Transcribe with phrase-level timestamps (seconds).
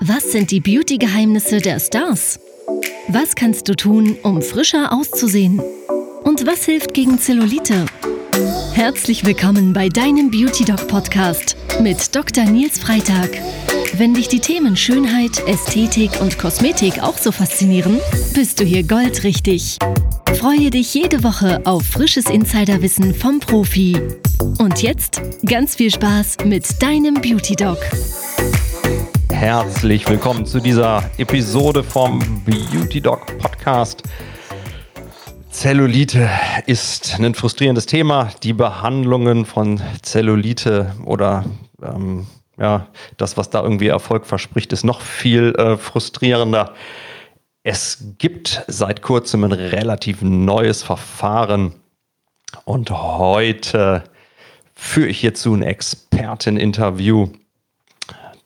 [0.00, 2.38] Was sind die Beauty-Geheimnisse der Stars?
[3.08, 5.62] Was kannst du tun, um frischer auszusehen?
[6.22, 7.86] Und was hilft gegen Zellulite?
[8.74, 12.44] Herzlich willkommen bei deinem Beauty Doc Podcast mit Dr.
[12.44, 13.30] Nils Freitag.
[13.94, 18.00] Wenn dich die Themen Schönheit, Ästhetik und Kosmetik auch so faszinieren,
[18.34, 19.78] bist du hier goldrichtig.
[20.34, 23.98] Freue dich jede Woche auf frisches Insiderwissen vom Profi.
[24.58, 27.78] Und jetzt ganz viel Spaß mit deinem Beauty Doc.
[29.42, 34.04] Herzlich willkommen zu dieser Episode vom Beauty Doc Podcast.
[35.50, 36.30] Zellulite
[36.66, 38.30] ist ein frustrierendes Thema.
[38.44, 41.44] Die Behandlungen von Zellulite oder
[41.82, 42.86] ähm, ja,
[43.16, 46.74] das, was da irgendwie Erfolg verspricht, ist noch viel äh, frustrierender.
[47.64, 51.74] Es gibt seit kurzem ein relativ neues Verfahren
[52.64, 54.04] und heute
[54.76, 57.30] führe ich hierzu ein Experteninterview.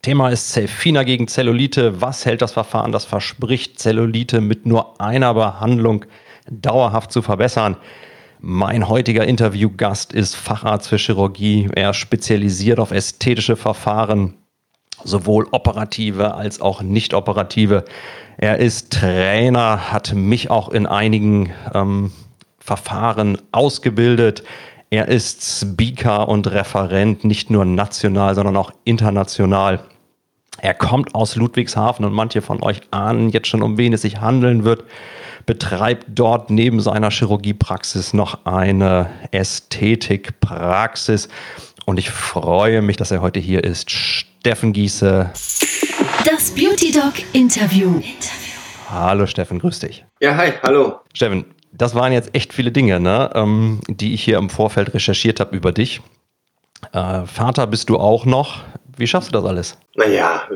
[0.06, 2.00] Thema ist Zelfina gegen Zellulite.
[2.00, 6.04] Was hält das Verfahren, das verspricht, Zellulite mit nur einer Behandlung
[6.48, 7.76] dauerhaft zu verbessern?
[8.38, 11.68] Mein heutiger Interviewgast ist Facharzt für Chirurgie.
[11.74, 14.34] Er spezialisiert auf ästhetische Verfahren,
[15.02, 17.84] sowohl operative als auch nicht operative.
[18.38, 22.12] Er ist Trainer, hat mich auch in einigen ähm,
[22.60, 24.44] Verfahren ausgebildet.
[24.88, 29.80] Er ist Speaker und Referent, nicht nur national, sondern auch international.
[30.58, 34.20] Er kommt aus Ludwigshafen und manche von euch ahnen jetzt schon, um wen es sich
[34.20, 34.84] handeln wird
[35.46, 41.28] betreibt dort neben seiner Chirurgiepraxis noch eine Ästhetikpraxis.
[41.86, 43.90] Und ich freue mich, dass er heute hier ist.
[43.90, 45.30] Steffen Giese.
[46.24, 48.02] Das Beauty Dog Interview.
[48.90, 50.04] Hallo Steffen, grüß dich.
[50.20, 50.96] Ja, hi, hallo.
[51.14, 55.38] Steffen, das waren jetzt echt viele Dinge, ne, ähm, die ich hier im Vorfeld recherchiert
[55.38, 56.00] habe über dich.
[56.92, 58.64] Äh, Vater bist du auch noch.
[58.96, 59.78] Wie schaffst du das alles?
[59.94, 60.48] Naja,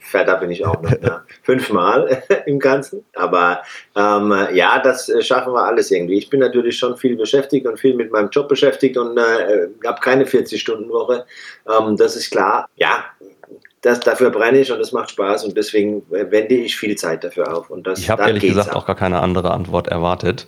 [0.00, 0.90] Vater bin ich auch noch.
[1.02, 1.22] ja.
[1.42, 3.04] Fünfmal im Ganzen.
[3.14, 3.62] Aber
[3.96, 6.18] ähm, ja, das äh, schaffen wir alles irgendwie.
[6.18, 10.00] Ich bin natürlich schon viel beschäftigt und viel mit meinem Job beschäftigt und äh, habe
[10.00, 11.26] keine 40-Stunden-Woche.
[11.68, 12.68] Ähm, das ist klar.
[12.76, 13.04] Ja,
[13.82, 17.24] das, dafür brenne ich und das macht Spaß und deswegen äh, wende ich viel Zeit
[17.24, 17.68] dafür auf.
[17.68, 18.82] Und das, ich habe ehrlich gesagt auch.
[18.82, 20.46] auch gar keine andere Antwort erwartet.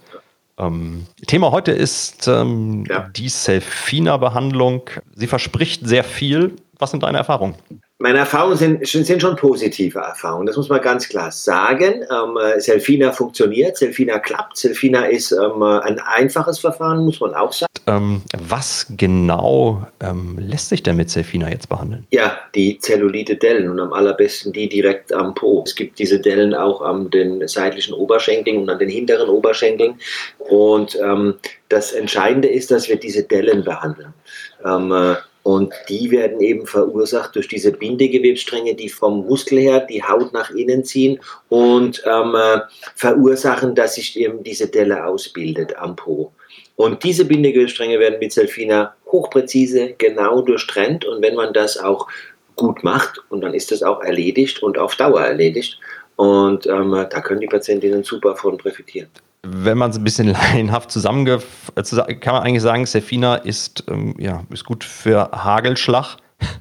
[0.57, 3.11] Ähm, Thema heute ist ähm, ja.
[3.15, 4.89] die Selfina-Behandlung.
[5.15, 6.53] Sie verspricht sehr viel.
[6.79, 7.57] Was sind deine Erfahrungen?
[7.99, 12.05] Meine Erfahrungen sind, sind schon positive Erfahrungen, das muss man ganz klar sagen.
[12.11, 17.71] Ähm, Selfina funktioniert, Selfina klappt, Selfina ist ähm, ein einfaches Verfahren, muss man auch sagen.
[17.87, 22.07] Ähm, was genau ähm, lässt sich denn mit Selfina jetzt behandeln?
[22.11, 25.63] Ja, die Zellulite-Dellen und am allerbesten die direkt am Po.
[25.67, 30.01] Es gibt diese Dellen auch an den seitlichen Oberschenkeln und an den hinteren Oberschenkeln.
[30.39, 31.35] Und ähm,
[31.69, 34.15] das Entscheidende ist, dass wir diese Dellen behandeln.
[35.45, 40.51] Und die werden eben verursacht durch diese Bindegewebsstränge, die vom Muskel her die Haut nach
[40.51, 42.61] innen ziehen und ähm, äh,
[42.97, 46.33] verursachen, dass sich eben diese Delle ausbildet am Po.
[46.77, 51.05] Und diese Bindegewebsstränge werden mit Selfina hochpräzise, genau durchtrennt.
[51.05, 52.09] Und wenn man das auch
[52.57, 55.79] gut macht, und dann ist das auch erledigt und auf Dauer erledigt.
[56.17, 59.11] Und ähm, da können die Patientinnen super von profitieren
[59.45, 64.15] wenn man es ein bisschen laienhaft zusammengefasst, äh, kann man eigentlich sagen, Sefina ist, ähm,
[64.19, 66.17] ja, ist gut für Hagelschlag.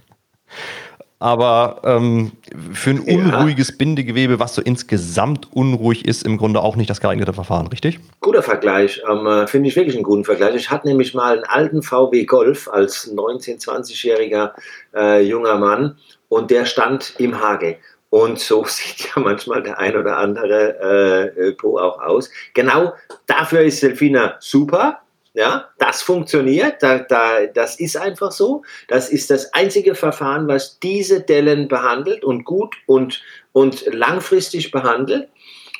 [1.19, 2.33] Aber ähm,
[2.73, 3.75] für ein unruhiges ja.
[3.77, 8.01] Bindegewebe, was so insgesamt unruhig ist, im Grunde auch nicht das geeignete Verfahren, richtig?
[8.19, 10.53] Guter Vergleich, ähm, äh, finde ich wirklich einen guten Vergleich.
[10.55, 14.51] Ich hatte nämlich mal einen alten VW Golf als 19-, 20-jähriger
[14.93, 15.95] äh, junger Mann
[16.27, 17.77] und der stand im Hagel.
[18.13, 22.29] Und so sieht ja manchmal der ein oder andere äh, Po auch aus.
[22.53, 22.93] Genau
[23.25, 24.99] dafür ist Selfina super.
[25.33, 28.61] Ja, das funktioniert, da, da, das ist einfach so.
[28.87, 35.27] Das ist das einzige Verfahren, was diese Dellen behandelt und gut und, und langfristig behandelt.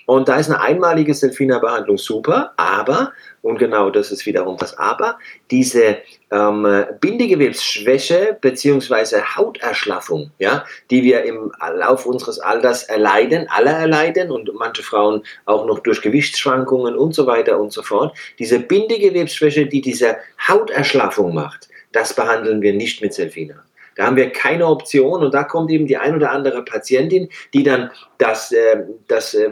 [0.07, 3.13] Und da ist eine einmalige Selfina-Behandlung super, aber,
[3.43, 5.19] und genau das ist wiederum das Aber,
[5.51, 5.97] diese
[6.31, 9.21] ähm, Bindegewebsschwäche bzw.
[9.35, 15.65] Hauterschlaffung, ja, die wir im Lauf unseres Alters erleiden, alle erleiden und manche Frauen auch
[15.65, 20.17] noch durch Gewichtsschwankungen und so weiter und so fort, diese Bindegewebsschwäche, die diese
[20.47, 23.55] Hauterschlaffung macht, das behandeln wir nicht mit Selfina.
[23.95, 27.63] Da haben wir keine Option und da kommt eben die ein oder andere Patientin, die
[27.63, 29.51] dann das, äh, das äh,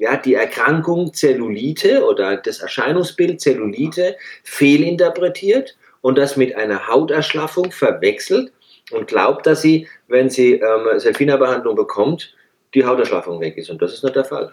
[0.00, 8.50] ja, die Erkrankung Zellulite oder das Erscheinungsbild Zellulite fehlinterpretiert und das mit einer Hauterschlaffung verwechselt
[8.92, 12.34] und glaubt, dass sie, wenn sie ähm, Selfina-Behandlung bekommt,
[12.74, 13.68] die Hauterschlaffung weg ist.
[13.68, 14.50] Und das ist nicht der Fall.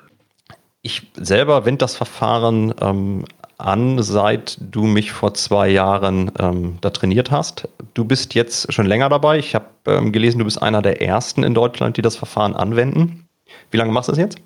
[0.81, 3.23] Ich selber wende das Verfahren ähm,
[3.57, 7.69] an, seit du mich vor zwei Jahren ähm, da trainiert hast.
[7.93, 9.39] Du bist jetzt schon länger dabei.
[9.39, 13.29] Ich habe ähm, gelesen, du bist einer der ersten in Deutschland, die das Verfahren anwenden.
[13.71, 14.37] Wie lange machst du das jetzt?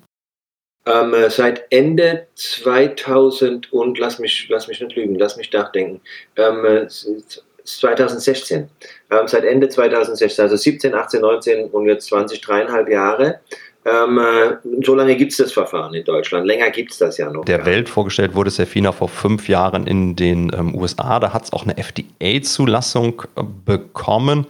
[0.84, 6.00] Ähm, äh, seit Ende 2000 und lass mich, lass mich nicht lügen, lass mich nachdenken.
[6.36, 6.88] Ähm,
[7.64, 8.62] 2016.
[9.10, 13.40] Äh, ähm, seit Ende 2016, also 17, 18, 19 und jetzt 20, dreieinhalb Jahre.
[13.84, 16.46] Ähm, äh, so lange gibt es das Verfahren in Deutschland.
[16.46, 17.44] Länger gibt es das ja noch.
[17.44, 17.66] Der ja.
[17.66, 21.18] Welt vorgestellt wurde Serfina vor fünf Jahren in den ähm, USA.
[21.18, 23.22] Da hat es auch eine FDA-Zulassung
[23.64, 24.46] bekommen.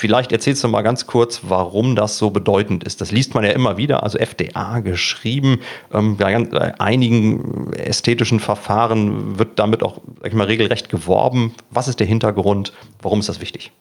[0.00, 3.02] Vielleicht erzählst du mal ganz kurz, warum das so bedeutend ist.
[3.02, 5.60] Das liest man ja immer wieder, also FDA geschrieben.
[5.92, 11.54] Ähm, bei einigen ästhetischen Verfahren wird damit auch sag ich mal, regelrecht geworben.
[11.70, 12.72] Was ist der Hintergrund?
[13.02, 13.72] Warum ist das wichtig?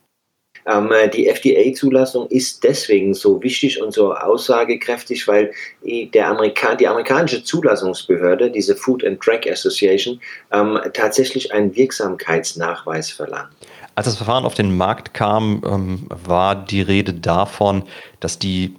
[0.70, 5.52] Ähm, äh, die FDA-Zulassung ist deswegen so wichtig und so aussagekräftig, weil
[5.82, 10.22] der Amerika die amerikanische Zulassungsbehörde, diese Food and Drug Association,
[10.52, 13.50] ähm, tatsächlich einen Wirksamkeitsnachweis verlangt.
[13.96, 17.84] Als das Verfahren auf den Markt kam, ähm, war die Rede davon,
[18.20, 18.76] dass die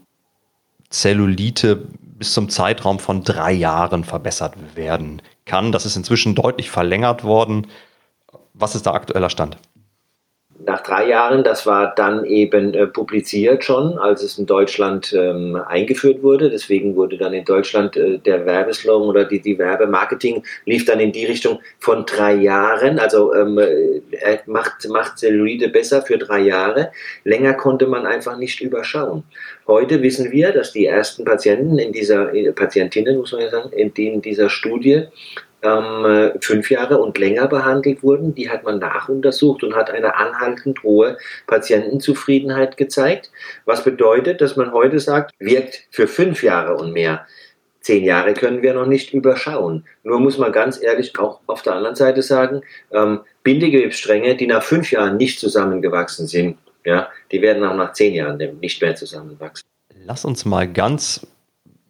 [0.91, 1.77] Zellulite
[2.21, 5.73] bis zum Zeitraum von drei Jahren verbessert werden kann.
[5.73, 7.67] Das ist inzwischen deutlich verlängert worden.
[8.55, 9.57] Was ist der aktueller Stand?
[10.67, 15.57] Nach drei Jahren, das war dann eben äh, publiziert schon, als es in Deutschland ähm,
[15.67, 16.51] eingeführt wurde.
[16.51, 21.13] Deswegen wurde dann in Deutschland äh, der Werbeslogan oder die, die Werbemarketing lief dann in
[21.13, 22.99] die Richtung von drei Jahren.
[22.99, 26.93] Also ähm, äh, macht, macht Zellulite besser für drei Jahre.
[27.25, 29.25] Länger konnte man einfach nicht überschauen.
[29.67, 33.73] Heute wissen wir, dass die ersten Patienten in dieser, äh, Patientinnen muss man ja sagen,
[33.73, 35.07] in, in dieser Studie
[35.63, 38.35] ähm, fünf Jahre und länger behandelt wurden.
[38.35, 43.31] Die hat man nachuntersucht und hat eine anhaltend hohe Patientenzufriedenheit gezeigt.
[43.65, 47.27] Was bedeutet, dass man heute sagt, wirkt für fünf Jahre und mehr.
[47.81, 49.85] Zehn Jahre können wir noch nicht überschauen.
[50.03, 52.61] Nur muss man ganz ehrlich auch auf der anderen Seite sagen,
[52.93, 58.15] ähm, Bindegewebsstränge, die nach fünf Jahren nicht zusammengewachsen sind, ja, die werden auch nach zehn
[58.15, 59.67] Jahren nicht mehr zusammenwachsen.
[60.05, 61.27] Lass uns mal ganz,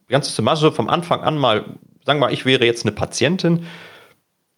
[0.09, 1.65] ganz systematisch vom Anfang an mal
[2.05, 3.67] sagen wir mal, ich wäre jetzt eine Patientin,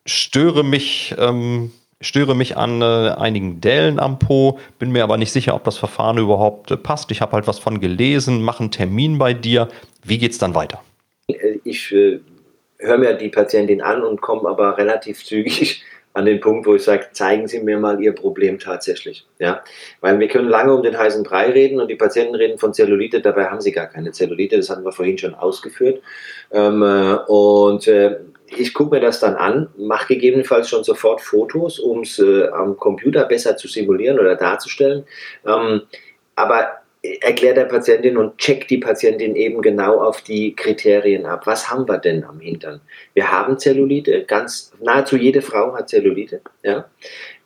[0.06, 5.32] störe mich, ähm, störe mich an äh, einigen Dellen am Po, bin mir aber nicht
[5.32, 7.10] sicher, ob das Verfahren überhaupt äh, passt.
[7.10, 9.68] Ich habe halt was von gelesen, mache einen Termin bei dir.
[10.02, 10.82] Wie geht es dann weiter?
[11.64, 12.20] Ich äh,
[12.78, 15.82] höre mir die Patientin an und komme aber relativ zügig
[16.14, 19.26] an den Punkt, wo ich sage, zeigen Sie mir mal Ihr Problem tatsächlich.
[19.38, 19.64] Ja?
[20.00, 23.20] Weil wir können lange um den heißen Brei reden und die Patienten reden von Zellulite,
[23.20, 26.02] dabei haben sie gar keine Zellulite, das hatten wir vorhin schon ausgeführt.
[26.50, 28.18] Ähm, äh, und äh,
[28.56, 32.76] ich gucke mir das dann an, mache gegebenenfalls schon sofort Fotos, um es äh, am
[32.76, 35.04] Computer besser zu simulieren oder darzustellen.
[35.46, 35.82] Ähm,
[36.34, 41.46] aber erklärt der Patientin und checkt die Patientin eben genau auf die Kriterien ab.
[41.46, 42.80] Was haben wir denn am Hintern?
[43.14, 46.42] Wir haben Zellulite, ganz nahezu jede Frau hat Zellulite.
[46.62, 46.88] Ja.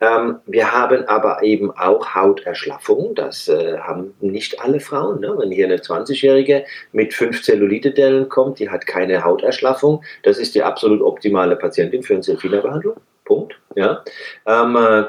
[0.02, 3.14] Ähm, wir haben aber eben auch Hauterschlaffung.
[3.14, 5.20] Das äh, haben nicht alle Frauen.
[5.20, 5.34] Ne?
[5.38, 10.62] Wenn hier eine 20-Jährige mit fünf Zellulitedellen kommt, die hat keine Hauterschlaffung, das ist die
[10.62, 12.96] absolut optimale Patientin für eine Selfina-Behandlung.
[13.24, 13.58] Punkt.
[13.74, 14.04] Ja.
[14.44, 15.04] Ähm, äh,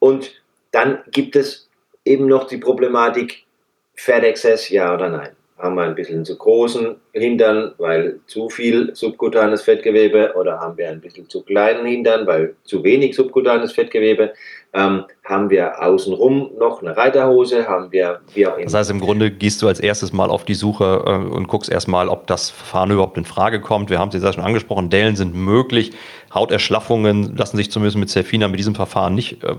[0.00, 1.70] und dann gibt es
[2.04, 3.45] eben noch die Problematik,
[3.96, 5.30] Fettexzess, ja oder nein?
[5.58, 10.90] Haben wir ein bisschen zu großen Hintern, weil zu viel subkutanes Fettgewebe oder haben wir
[10.90, 14.34] ein bisschen zu kleinen Hintern, weil zu wenig subkutanes Fettgewebe?
[14.74, 17.66] Ähm, haben wir außenrum noch eine Reiterhose?
[17.66, 18.64] Haben wir wie auch immer.
[18.64, 21.72] Das heißt, im Grunde gehst du als erstes mal auf die Suche äh, und guckst
[21.72, 23.88] erstmal, ob das Verfahren überhaupt in Frage kommt.
[23.88, 25.92] Wir haben es jetzt schon angesprochen, Dellen sind möglich.
[26.34, 29.54] Hauterschlaffungen lassen sich zumindest mit Serfina mit diesem Verfahren nicht äh,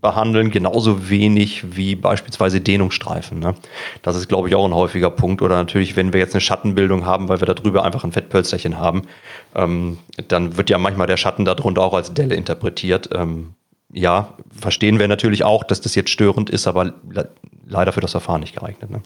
[0.00, 3.38] behandeln, genauso wenig wie beispielsweise Dehnungsstreifen.
[3.38, 3.54] Ne?
[4.02, 5.42] Das ist, glaube ich, auch ein häufiger Punkt.
[5.42, 8.78] Oder natürlich, wenn wir jetzt eine Schattenbildung haben, weil wir da drüber einfach ein Fettpölsterchen
[8.78, 9.02] haben,
[9.54, 13.10] ähm, dann wird ja manchmal der Schatten darunter auch als Delle interpretiert.
[13.14, 13.54] Ähm,
[13.92, 17.28] ja, verstehen wir natürlich auch, dass das jetzt störend ist, aber le
[17.66, 18.90] leider für das Verfahren nicht geeignet.
[18.90, 19.00] Ne?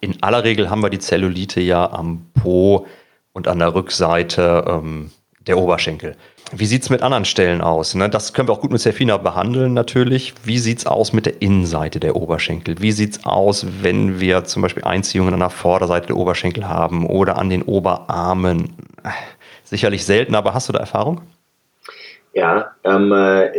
[0.00, 2.86] In aller Regel haben wir die Zellulite ja am Po
[3.32, 5.12] und an der Rückseite ähm,
[5.46, 6.16] der Oberschenkel.
[6.52, 7.94] Wie sieht es mit anderen Stellen aus?
[7.94, 8.08] Ne?
[8.10, 10.34] Das können wir auch gut mit Serfina behandeln natürlich.
[10.44, 12.76] Wie sieht es aus mit der Innenseite der Oberschenkel?
[12.80, 17.06] Wie sieht es aus, wenn wir zum Beispiel Einziehungen an der Vorderseite der Oberschenkel haben
[17.06, 18.74] oder an den Oberarmen?
[19.64, 21.20] Sicherlich selten, aber hast du da Erfahrung?
[22.32, 23.50] Ja, ähm, äh,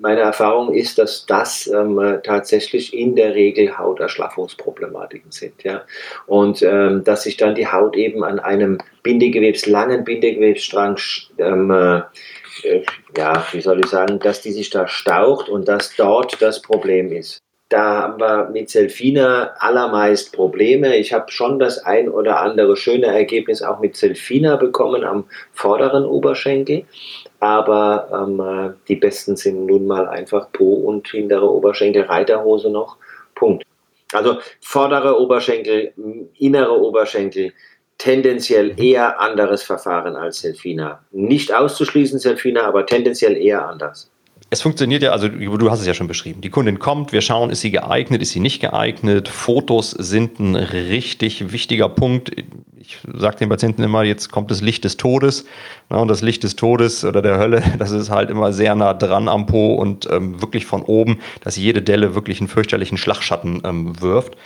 [0.00, 5.62] meine Erfahrung ist, dass das ähm, tatsächlich in der Regel Hauterschlaffungsproblematiken sind.
[5.64, 5.82] Ja?
[6.26, 10.96] Und ähm, dass sich dann die Haut eben an einem Bindegewebs, langen Bindegewebsstrang
[11.38, 12.02] ähm, äh, äh,
[13.16, 17.12] ja, wie soll ich sagen, dass die sich da staucht und dass dort das Problem
[17.12, 17.40] ist.
[17.70, 20.96] Da haben wir mit Selfina allermeist Probleme.
[20.96, 26.04] Ich habe schon das ein oder andere schöne Ergebnis auch mit Selfina bekommen am vorderen
[26.04, 26.84] Oberschenkel.
[27.38, 32.96] aber ähm, äh, die besten sind nun mal einfach Po und hintere Oberschenkel, Reiterhose noch.
[33.36, 33.64] Punkt.
[34.12, 35.92] Also vordere Oberschenkel,
[36.38, 37.52] innere Oberschenkel,
[38.00, 41.00] tendenziell eher anderes Verfahren als Selfina.
[41.12, 44.10] Nicht auszuschließen Selfina, aber tendenziell eher anders
[44.50, 46.40] es funktioniert ja, also du hast es ja schon beschrieben.
[46.40, 49.28] Die Kundin kommt, wir schauen, ist sie geeignet, ist sie nicht geeignet.
[49.28, 52.32] Fotos sind ein richtig wichtiger Punkt.
[52.76, 55.46] Ich sage den Patienten immer, jetzt kommt das Licht des Todes.
[55.88, 59.28] und das Licht des Todes oder der Hölle, das ist halt immer sehr nah dran
[59.28, 64.00] am Po und ähm, wirklich von oben, dass jede Delle wirklich einen fürchterlichen Schlagschatten ähm,
[64.00, 64.36] wirft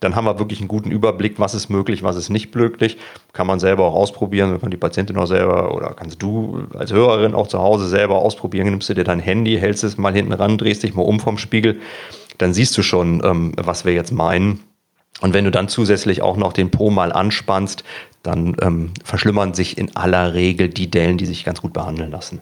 [0.00, 2.96] dann haben wir wirklich einen guten Überblick, was ist möglich, was ist nicht möglich.
[3.34, 7.34] Kann man selber auch ausprobieren, kann die Patientin auch selber oder kannst du als Hörerin
[7.34, 8.70] auch zu Hause selber ausprobieren.
[8.70, 11.36] Nimmst du dir dein Handy, hältst es mal hinten ran, drehst dich mal um vom
[11.36, 11.80] Spiegel,
[12.38, 14.60] dann siehst du schon, ähm, was wir jetzt meinen.
[15.20, 17.84] Und wenn du dann zusätzlich auch noch den Po mal anspannst,
[18.22, 22.40] dann ähm, verschlimmern sich in aller Regel die Dellen, die sich ganz gut behandeln lassen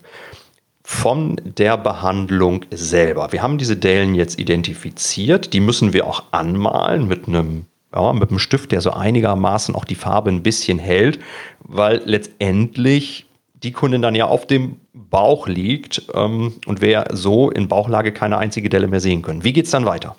[0.89, 3.31] von der Behandlung selber.
[3.31, 8.31] Wir haben diese Dellen jetzt identifiziert, die müssen wir auch anmalen mit einem ja, mit
[8.31, 11.19] einem Stift, der so einigermaßen auch die Farbe ein bisschen hält,
[11.61, 17.69] weil letztendlich die Kundin dann ja auf dem Bauch liegt ähm, und wir so in
[17.69, 19.45] Bauchlage keine einzige Delle mehr sehen können.
[19.45, 20.17] Wie geht es dann weiter?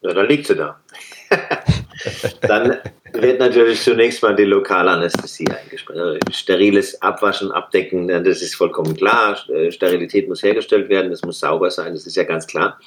[0.00, 0.80] Ja, dann liegt sie da.
[2.40, 2.78] dann
[3.22, 6.00] wird natürlich zunächst mal die Lokalanästhesie eingesprochen.
[6.00, 9.38] Also steriles Abwaschen, Abdecken, das ist vollkommen klar.
[9.70, 12.80] Sterilität muss hergestellt werden, das muss sauber sein, das ist ja ganz klar.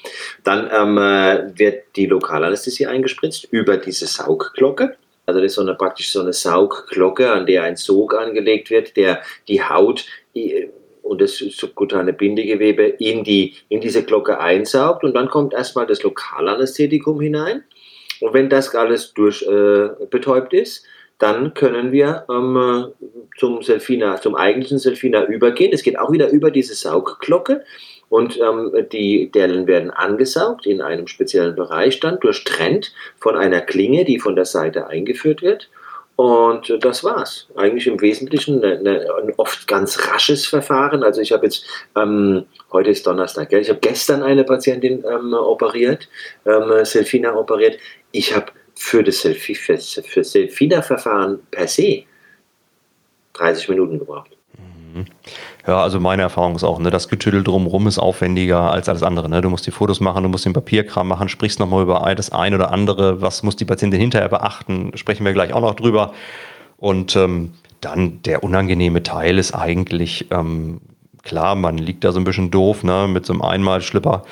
[0.43, 4.95] Dann ähm, äh, wird die Lokalanästhesie eingespritzt über diese Saugglocke.
[5.25, 8.97] Also das ist so eine, praktisch so eine Saugglocke, an der ein Sog angelegt wird,
[8.97, 10.05] der die Haut
[11.03, 16.03] und das subkutane Bindegewebe in, die, in diese Glocke einsaugt und dann kommt erstmal das
[16.03, 17.63] Lokalanästhetikum hinein
[18.21, 20.85] und wenn das alles durch, äh, betäubt ist,
[21.17, 22.87] dann können wir ähm,
[23.37, 25.71] zum Selfina, zum eigentlichen Selfina übergehen.
[25.71, 27.63] Es geht auch wieder über diese Saugglocke
[28.09, 34.03] und ähm, die Dellen werden angesaugt in einem speziellen Bereich dann durchtrennt von einer Klinge,
[34.03, 35.69] die von der Seite eingeführt wird.
[36.15, 37.47] Und das war's.
[37.55, 41.03] Eigentlich im Wesentlichen eine, eine, ein oft ganz rasches Verfahren.
[41.03, 41.65] Also ich habe jetzt,
[41.95, 43.61] ähm, heute ist Donnerstag, gell?
[43.61, 46.07] ich habe gestern eine Patientin ähm, operiert,
[46.45, 47.79] ähm, Selfina operiert.
[48.11, 52.03] Ich habe für das Selfie, für, für Selfina-Verfahren per se
[53.33, 54.31] 30 Minuten gebraucht.
[54.93, 55.05] Mhm.
[55.67, 59.29] Ja, also meine Erfahrung ist auch, ne, das Getüdel drumherum ist aufwendiger als alles andere.
[59.29, 59.41] Ne?
[59.41, 62.53] Du musst die Fotos machen, du musst den Papierkram machen, sprichst nochmal über das ein
[62.53, 66.13] oder andere, was muss die Patientin hinterher beachten, sprechen wir gleich auch noch drüber.
[66.77, 70.81] Und ähm, dann der unangenehme Teil ist eigentlich, ähm,
[71.23, 74.23] klar, man liegt da so ein bisschen doof, ne, mit so einem Einmalschlipper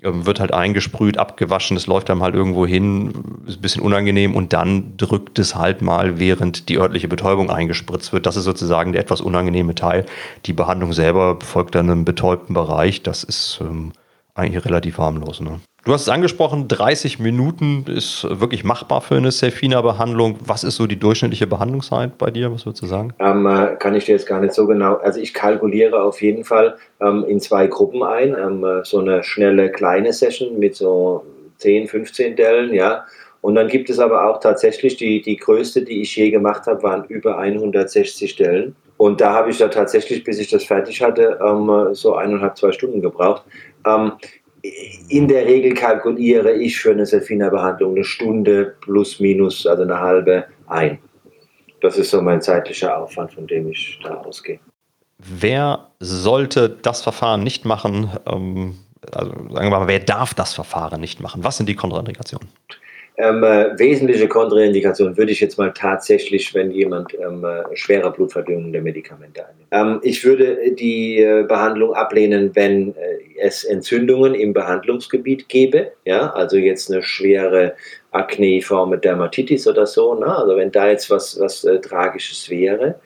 [0.00, 3.12] wird halt eingesprüht, abgewaschen, es läuft dann halt irgendwo hin,
[3.46, 8.12] ist ein bisschen unangenehm und dann drückt es halt mal, während die örtliche Betäubung eingespritzt
[8.12, 8.26] wird.
[8.26, 10.04] Das ist sozusagen der etwas unangenehme Teil.
[10.44, 13.02] Die Behandlung selber folgt dann einem betäubten Bereich.
[13.02, 13.92] Das ist ähm,
[14.34, 15.40] eigentlich relativ harmlos.
[15.40, 15.60] Ne?
[15.86, 20.36] Du hast es angesprochen, 30 Minuten ist wirklich machbar für eine Selfina-Behandlung.
[20.44, 22.52] Was ist so die durchschnittliche Behandlungszeit bei dir?
[22.52, 23.14] Was würdest du sagen?
[23.20, 24.96] Ähm, äh, kann ich dir jetzt gar nicht so genau.
[24.96, 28.34] Also ich kalkuliere auf jeden Fall ähm, in zwei Gruppen ein.
[28.36, 31.24] Ähm, äh, so eine schnelle kleine Session mit so
[31.58, 33.04] 10, 15 Dellen, ja.
[33.40, 36.82] Und dann gibt es aber auch tatsächlich die, die größte, die ich je gemacht habe,
[36.82, 38.74] waren über 160 Stellen.
[38.96, 42.72] Und da habe ich da tatsächlich, bis ich das fertig hatte, ähm, so eineinhalb, zwei
[42.72, 43.44] Stunden gebraucht.
[45.08, 50.46] In der Regel kalkuliere ich für eine Selfina-Behandlung eine Stunde plus minus, also eine halbe
[50.66, 50.98] ein.
[51.80, 54.58] Das ist so mein zeitlicher Aufwand, von dem ich da ausgehe.
[55.18, 58.10] Wer sollte das Verfahren nicht machen?
[58.26, 58.78] Ähm,
[59.12, 61.44] also sagen wir mal, wer darf das Verfahren nicht machen?
[61.44, 62.48] Was sind die Kontraindikationen?
[63.18, 68.82] Ähm, äh, wesentliche Kontraindikation würde ich jetzt mal tatsächlich, wenn jemand ähm, äh, schwerer Blutverdünnende
[68.82, 69.68] Medikamente einnimmt.
[69.70, 76.30] Ähm, ich würde die äh, Behandlung ablehnen, wenn äh, es Entzündungen im Behandlungsgebiet gäbe, ja,
[76.32, 77.74] also jetzt eine schwere
[78.10, 80.26] akneiforme Dermatitis oder so, ne?
[80.26, 82.96] also wenn da jetzt was, was Tragisches wäre.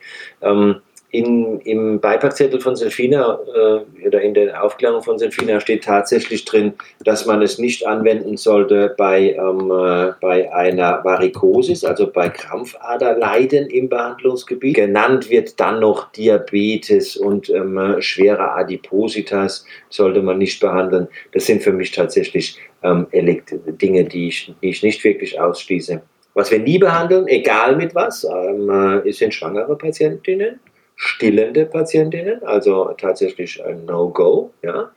[0.43, 0.77] Ähm,
[1.13, 6.75] in, Im Beipackzettel von Selfina äh, oder in der Aufklärung von Selfina steht tatsächlich drin,
[7.05, 13.67] dass man es nicht anwenden sollte bei, ähm, äh, bei einer Varikosis, also bei Krampfaderleiden
[13.67, 14.77] im Behandlungsgebiet.
[14.77, 21.09] Genannt wird dann noch Diabetes und ähm, schwere Adipositas sollte man nicht behandeln.
[21.33, 26.01] Das sind für mich tatsächlich ähm, Dinge, die ich, die ich nicht wirklich ausschließe.
[26.35, 30.61] Was wir nie behandeln, egal mit was, ähm, äh, sind schwangere Patientinnen
[31.03, 34.53] stillende Patientinnen, also tatsächlich ein No-Go.
[34.63, 34.91] Ja?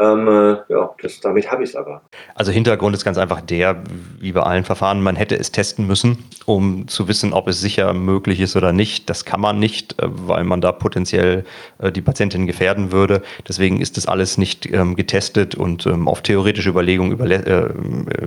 [0.00, 2.02] Ähm, äh, ja, das, damit habe ich es aber.
[2.36, 3.82] Also Hintergrund ist ganz einfach der,
[4.20, 7.92] wie bei allen Verfahren, man hätte es testen müssen, um zu wissen, ob es sicher
[7.94, 9.10] möglich ist oder nicht.
[9.10, 11.44] Das kann man nicht, äh, weil man da potenziell
[11.78, 13.22] äh, die Patientin gefährden würde.
[13.48, 17.74] Deswegen ist das alles nicht ähm, getestet und ähm, auf theoretische Überlegungen, Überle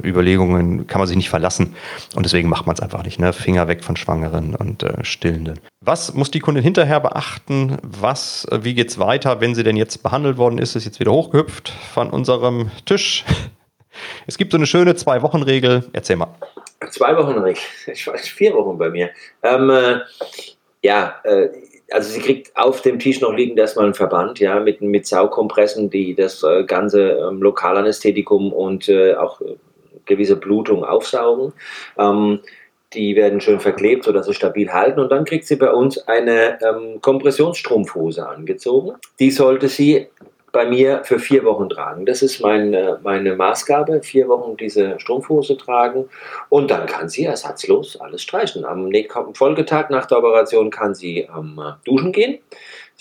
[0.03, 1.75] Überlegungen kann man sich nicht verlassen.
[2.15, 3.19] Und deswegen macht man es einfach nicht.
[3.19, 3.31] Ne?
[3.31, 5.59] Finger weg von Schwangeren und Stillenden.
[5.83, 7.77] Was muss die Kundin hinterher beachten?
[7.81, 11.60] Was, wie geht's weiter, wenn sie denn jetzt behandelt worden ist, ist jetzt wieder hochgehüpft
[11.69, 13.25] von unserem Tisch.
[14.27, 15.85] Es gibt so eine schöne Zwei-Wochen-Regel.
[15.93, 16.35] Erzähl mal.
[16.89, 17.61] Zwei-Wochen-Regel.
[17.87, 19.09] Ich weiß, vier Wochen bei mir.
[19.43, 19.99] Ähm, äh,
[20.81, 21.49] ja, äh,
[21.91, 25.89] also sie kriegt auf dem Tisch noch liegend erstmal einen Verband, ja, mit, mit Saukompressen,
[25.89, 29.55] die das äh, ganze ähm, Lokalanästhetikum und äh, auch äh,
[30.05, 31.53] gewisse Blutung aufsaugen.
[31.97, 32.39] Ähm,
[32.93, 34.99] die werden schön verklebt, sodass sie stabil halten.
[34.99, 38.93] Und dann kriegt sie bei uns eine ähm, Kompressionsstrumpfhose angezogen.
[39.19, 40.07] Die sollte sie
[40.51, 42.05] bei mir für vier Wochen tragen.
[42.05, 46.09] Das ist mein, meine Maßgabe, vier Wochen diese Strumpfhose tragen
[46.49, 48.65] und dann kann sie ersatzlos alles streichen.
[48.65, 48.91] Am
[49.33, 52.39] Folgetag nach der Operation kann sie ähm, duschen gehen.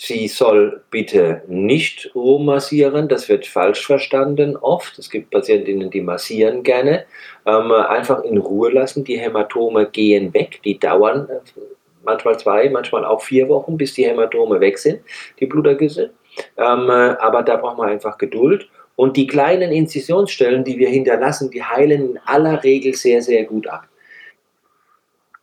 [0.03, 4.97] Sie soll bitte nicht rummassieren, das wird falsch verstanden oft.
[4.97, 7.05] Es gibt Patientinnen, die massieren gerne.
[7.45, 11.61] Ähm, einfach in Ruhe lassen, die Hämatome gehen weg, die dauern äh,
[12.03, 15.01] manchmal zwei, manchmal auch vier Wochen, bis die Hämatome weg sind,
[15.39, 16.11] die Blutergüsse.
[16.57, 18.69] Ähm, äh, aber da braucht man einfach Geduld.
[18.95, 23.67] Und die kleinen Inzisionsstellen, die wir hinterlassen, die heilen in aller Regel sehr, sehr gut
[23.67, 23.87] ab.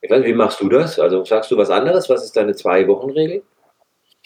[0.00, 0.98] Ich weiß, wie machst du das?
[0.98, 2.08] Also sagst du was anderes?
[2.08, 3.42] Was ist deine Zwei-Wochen-Regel?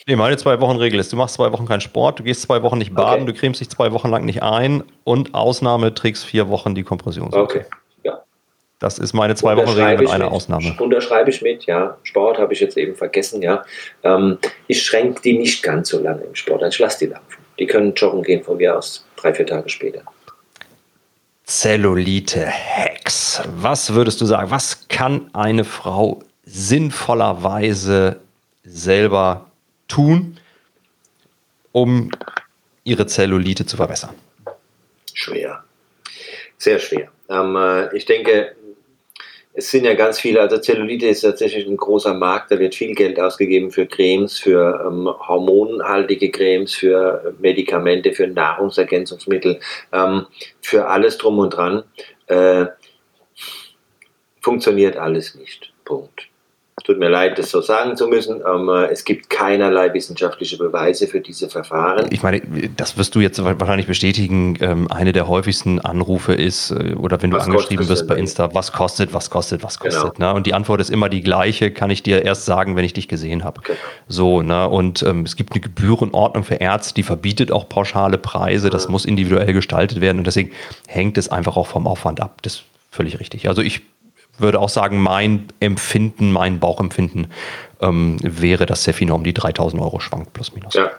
[0.07, 2.95] Nee, meine Zwei-Wochen-Regel ist, du machst zwei Wochen keinen Sport, du gehst zwei Wochen nicht
[2.95, 3.33] baden, okay.
[3.33, 7.33] du cremst dich zwei Wochen lang nicht ein und Ausnahme trägst vier Wochen die Kompression.
[7.33, 7.64] Okay.
[8.83, 10.33] Das ist meine zwei Wochen Regel mit einer mit.
[10.33, 10.75] Ausnahme.
[10.77, 11.97] Unterschreibe ich mit, ja.
[12.03, 13.65] Sport habe ich jetzt eben vergessen, ja.
[14.03, 16.65] Ähm, ich schränke die nicht ganz so lange im Sport.
[16.69, 17.37] Ich lasse die laufen.
[17.61, 20.03] Die können joggen gehen von mir aus, drei, vier Tage später.
[21.45, 23.43] Zellulite-Hacks.
[23.55, 24.51] Was würdest du sagen?
[24.51, 28.19] Was kann eine Frau sinnvollerweise
[28.65, 29.47] selber
[29.87, 30.41] tun,
[31.71, 32.11] um
[32.83, 34.17] ihre Zellulite zu verbessern?
[35.15, 35.62] Schwer.
[36.59, 37.12] Sehr schwer.
[37.29, 38.55] Ähm, äh, ich denke,
[39.54, 42.94] es sind ja ganz viele, also Zellulite ist tatsächlich ein großer Markt, da wird viel
[42.94, 49.60] Geld ausgegeben für Cremes, für ähm, hormonhaltige Cremes, für Medikamente, für Nahrungsergänzungsmittel,
[49.93, 50.26] ähm,
[50.62, 51.84] für alles drum und dran.
[52.28, 52.67] Äh,
[54.41, 55.73] funktioniert alles nicht.
[55.84, 56.31] Punkt.
[56.84, 58.42] Tut mir leid, das so sagen zu müssen.
[58.90, 62.06] Es gibt keinerlei wissenschaftliche Beweise für diese Verfahren.
[62.10, 62.42] Ich meine,
[62.76, 64.58] das wirst du jetzt wahrscheinlich bestätigen.
[64.60, 68.52] Ähm, eine der häufigsten Anrufe ist, äh, oder wenn du was angeschrieben wirst bei Insta,
[68.54, 70.14] was kostet, was kostet, was kostet.
[70.14, 70.30] Genau.
[70.30, 70.34] Ne?
[70.34, 73.06] Und die Antwort ist immer die gleiche, kann ich dir erst sagen, wenn ich dich
[73.06, 73.60] gesehen habe.
[73.62, 73.78] Genau.
[74.08, 74.68] So, ne?
[74.68, 78.71] Und ähm, es gibt eine Gebührenordnung für Ärzte, die verbietet auch pauschale Preise.
[78.71, 78.92] Das mhm.
[78.92, 80.18] muss individuell gestaltet werden.
[80.18, 80.50] Und deswegen
[80.88, 82.42] hängt es einfach auch vom Aufwand ab.
[82.42, 83.49] Das ist völlig richtig.
[83.49, 83.82] Also ich
[84.38, 87.28] würde auch sagen, mein Empfinden, mein Bauchempfinden
[87.80, 90.75] ähm, wäre, dass Sefino um die 3000 Euro schwankt, plus minus.
[90.75, 90.90] Ja,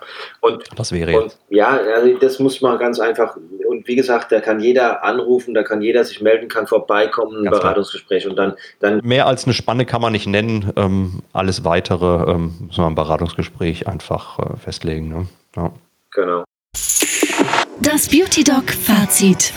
[0.42, 4.42] und das wäre und, Ja, also das muss man ganz einfach, und wie gesagt, da
[4.42, 9.00] kann jeder anrufen, da kann jeder sich melden, kann vorbeikommen, ein Beratungsgespräch und dann, dann.
[9.04, 10.72] Mehr als eine Spanne kann man nicht nennen.
[10.76, 15.08] Ähm, alles weitere ähm, muss man im Beratungsgespräch einfach äh, festlegen.
[15.10, 15.28] Ne?
[15.56, 15.72] Ja.
[16.12, 16.44] Genau.
[17.94, 19.54] Das Beauty Doc Fazit.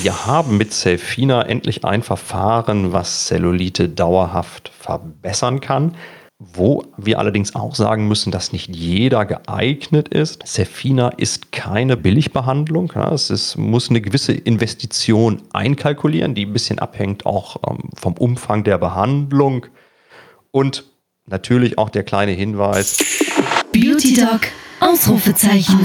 [0.00, 5.96] Wir haben mit Selfina endlich ein Verfahren, was Zellulite dauerhaft verbessern kann.
[6.38, 10.46] Wo wir allerdings auch sagen müssen, dass nicht jeder geeignet ist.
[10.46, 12.92] Cefina ist keine Billigbehandlung.
[12.92, 18.62] Es ist, muss eine gewisse Investition einkalkulieren, die ein bisschen abhängt auch ähm, vom Umfang
[18.62, 19.66] der Behandlung.
[20.52, 20.84] Und
[21.26, 22.98] natürlich auch der kleine Hinweis.
[23.72, 24.42] Beauty Doc
[24.80, 25.78] Ausrufezeichen.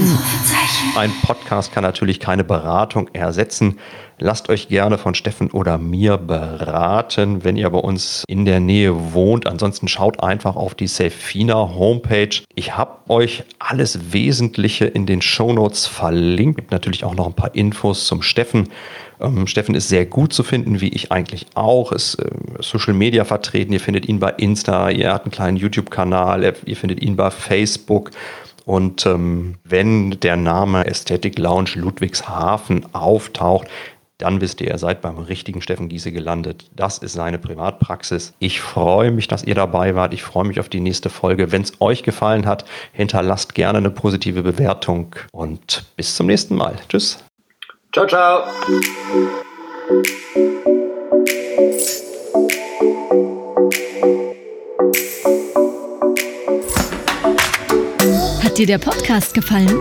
[0.96, 3.78] Ein Podcast kann natürlich keine Beratung ersetzen.
[4.18, 9.14] Lasst euch gerne von Steffen oder mir beraten, wenn ihr bei uns in der Nähe
[9.14, 9.46] wohnt.
[9.46, 12.42] Ansonsten schaut einfach auf die Safina Homepage.
[12.54, 16.56] Ich habe euch alles Wesentliche in den Shownotes verlinkt.
[16.56, 18.68] Gibt natürlich auch noch ein paar Infos zum Steffen.
[19.20, 21.92] Ähm, Steffen ist sehr gut zu finden, wie ich eigentlich auch.
[21.92, 22.28] Ist äh,
[22.60, 23.72] Social Media vertreten.
[23.72, 28.10] Ihr findet ihn bei Insta, ihr habt einen kleinen YouTube-Kanal, ihr findet ihn bei Facebook.
[28.64, 33.68] Und ähm, wenn der Name Aesthetic Lounge Ludwigshafen auftaucht,
[34.22, 36.70] dann wisst ihr, ihr seid beim richtigen Steffen Giese gelandet.
[36.76, 38.34] Das ist seine Privatpraxis.
[38.38, 40.14] Ich freue mich, dass ihr dabei wart.
[40.14, 41.50] Ich freue mich auf die nächste Folge.
[41.50, 46.76] Wenn es euch gefallen hat, hinterlasst gerne eine positive Bewertung und bis zum nächsten Mal.
[46.88, 47.18] Tschüss.
[47.92, 48.44] Ciao, ciao.
[58.52, 59.80] Hat dir der Podcast gefallen?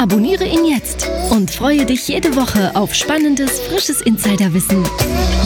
[0.00, 4.82] Abonniere ihn jetzt Und freue dich jede Woche auf spannendes, frisches Insiderwissen.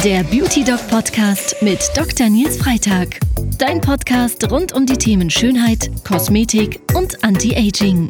[0.03, 2.31] Der Beauty Doc Podcast mit Dr.
[2.31, 3.21] Nils Freitag.
[3.59, 8.09] Dein Podcast rund um die Themen Schönheit, Kosmetik und Anti-Aging.